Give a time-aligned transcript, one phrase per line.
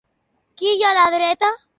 [0.61, 1.51] Què hi ha a la dreta?